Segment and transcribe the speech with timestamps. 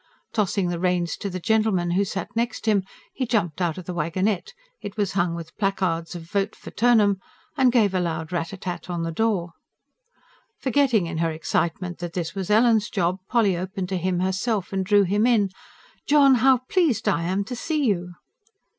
[0.33, 3.93] Tossing the reins to the gentleman who sat next him, he jumped out of the
[3.93, 7.19] wagonette it was hung with placards of "Vote for Turnham!"
[7.55, 9.53] and gave a loud rat a tat at the door.
[10.57, 14.83] Forgetting in her excitement that this was Ellen's job, Polly opened to him herself, and
[14.83, 15.51] drew him in.
[16.07, 16.33] "John!
[16.41, 18.15] How pleased I am to see you!"